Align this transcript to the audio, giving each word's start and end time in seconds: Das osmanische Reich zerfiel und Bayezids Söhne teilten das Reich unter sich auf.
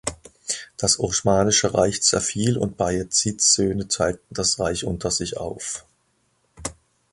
Das 0.77 0.99
osmanische 0.99 1.75
Reich 1.75 2.01
zerfiel 2.01 2.57
und 2.57 2.75
Bayezids 2.75 3.53
Söhne 3.53 3.87
teilten 3.87 4.23
das 4.33 4.59
Reich 4.59 4.83
unter 4.83 5.11
sich 5.11 5.37
auf. 5.37 5.85